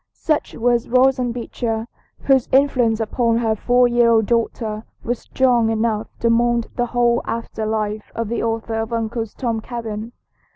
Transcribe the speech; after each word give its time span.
Such 0.17 0.55
was 0.55 0.87
Roxanna 0.87 1.31
Beecher, 1.31 1.87
whose 2.21 2.49
influence 2.51 2.99
upon 2.99 3.37
her 3.37 3.55
four 3.55 3.87
year 3.87 4.09
old 4.09 4.25
daughter 4.25 4.83
was 5.03 5.19
strong 5.19 5.69
enough 5.69 6.07
to 6.21 6.29
mould 6.31 6.69
the 6.75 6.87
whole 6.87 7.21
after 7.25 7.67
life 7.67 8.11
of 8.15 8.27
the 8.27 8.41
author 8.41 8.79
of 8.81 8.91
"Uncle 8.93 9.27
Tom's 9.27 9.61
Cabin." 9.61 10.11